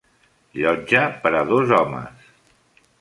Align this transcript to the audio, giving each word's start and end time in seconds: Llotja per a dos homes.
Llotja 0.61 1.03
per 1.25 1.33
a 1.41 1.43
dos 1.51 1.75
homes. 1.81 2.25